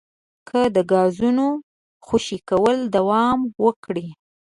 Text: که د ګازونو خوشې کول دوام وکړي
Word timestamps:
که 0.47 0.59
د 0.75 0.77
ګازونو 0.91 1.47
خوشې 2.05 2.37
کول 2.49 2.77
دوام 2.95 3.39
وکړي 3.65 4.07